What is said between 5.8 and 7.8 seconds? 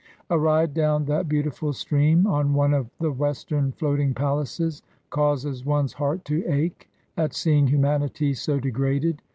heart to ache at seeing